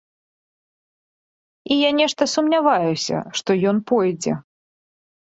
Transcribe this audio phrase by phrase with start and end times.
[1.75, 4.33] І я нешта сумняваюся, што ён пойдзе.